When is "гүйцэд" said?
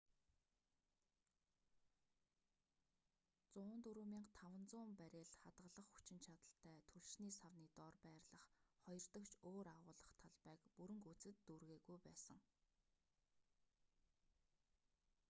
11.05-11.35